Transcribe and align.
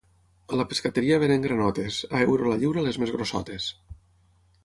A 0.53 0.57
la 0.59 0.63
pescateria 0.69 1.19
venen 1.23 1.43
granotes, 1.43 1.99
a 2.19 2.23
euro 2.29 2.49
la 2.53 2.57
lliura 2.63 2.85
les 2.89 2.99
més 3.03 3.15
grossotes. 3.17 3.71